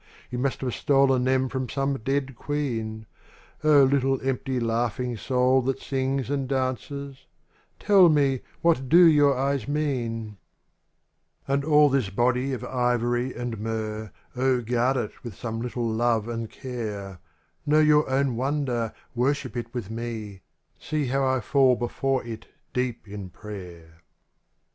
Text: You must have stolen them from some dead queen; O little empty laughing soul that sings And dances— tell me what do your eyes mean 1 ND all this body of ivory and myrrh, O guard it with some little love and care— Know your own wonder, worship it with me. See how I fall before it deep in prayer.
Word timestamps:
You 0.31 0.39
must 0.39 0.61
have 0.61 0.73
stolen 0.73 1.25
them 1.25 1.47
from 1.47 1.69
some 1.69 1.99
dead 1.99 2.35
queen; 2.35 3.05
O 3.63 3.83
little 3.83 4.19
empty 4.23 4.59
laughing 4.59 5.15
soul 5.15 5.61
that 5.61 5.79
sings 5.79 6.27
And 6.31 6.49
dances— 6.49 7.27
tell 7.79 8.09
me 8.09 8.39
what 8.63 8.89
do 8.89 9.05
your 9.05 9.37
eyes 9.37 9.67
mean 9.67 10.37
1 11.45 11.59
ND 11.59 11.63
all 11.65 11.87
this 11.87 12.09
body 12.09 12.51
of 12.51 12.63
ivory 12.63 13.35
and 13.35 13.59
myrrh, 13.59 14.09
O 14.35 14.61
guard 14.63 14.97
it 14.97 15.23
with 15.23 15.35
some 15.35 15.61
little 15.61 15.87
love 15.87 16.27
and 16.27 16.49
care— 16.49 17.19
Know 17.67 17.79
your 17.79 18.09
own 18.09 18.35
wonder, 18.35 18.93
worship 19.13 19.55
it 19.55 19.71
with 19.71 19.91
me. 19.91 20.41
See 20.79 21.05
how 21.05 21.23
I 21.27 21.41
fall 21.41 21.75
before 21.75 22.25
it 22.25 22.47
deep 22.73 23.07
in 23.07 23.29
prayer. 23.29 24.01